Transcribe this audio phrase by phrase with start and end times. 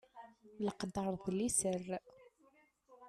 [0.65, 1.81] Leqder d liser.